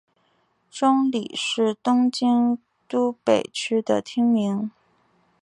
[0.71, 2.57] 中里是东京
[2.87, 4.71] 都北区的町名。